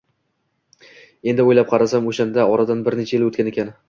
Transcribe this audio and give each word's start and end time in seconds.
Endi 1.31 1.45
o`ylab 1.49 1.69
qarasam, 1.73 2.07
o`shanda 2.13 2.47
oradan 2.55 2.81
bir 2.89 2.99
yilcha 3.03 3.21
o`tgan 3.27 3.53
ekan 3.53 3.71